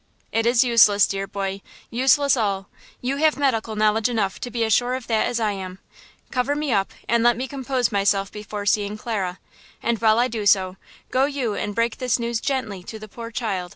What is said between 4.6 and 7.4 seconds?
as sure of that as I am. Cover me up and let